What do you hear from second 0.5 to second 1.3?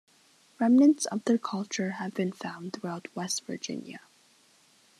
Remnants of